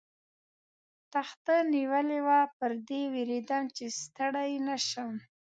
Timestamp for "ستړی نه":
3.99-4.75